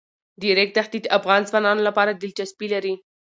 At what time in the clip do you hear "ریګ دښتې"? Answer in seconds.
0.57-0.99